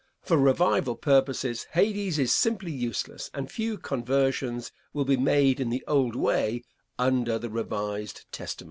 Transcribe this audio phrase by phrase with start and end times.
[0.23, 5.83] For revival purposes, Hades is simply useless, and few conversions will be made in the
[5.87, 6.63] old way
[6.97, 8.59] under the revised Testament.